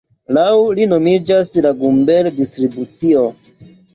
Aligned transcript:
Laŭ 0.35 0.53
li 0.79 0.87
nomiĝas 0.93 1.51
la 1.67 1.73
Gumbel-Distribucio. 1.83 3.29